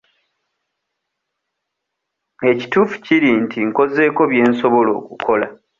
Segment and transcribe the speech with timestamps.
[2.49, 5.47] Ekituufu kiri nti nkozeeko bye nsobola okukola.